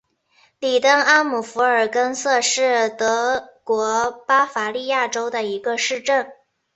[0.59, 6.33] 里登阿姆福尔根塞是德国巴伐利亚州的一个市镇。